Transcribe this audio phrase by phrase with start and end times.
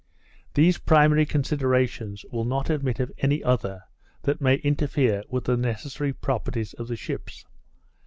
[0.55, 3.83] These primary considerations will not admit of any other
[4.23, 7.45] that may interfere with the necessary properties of the ships.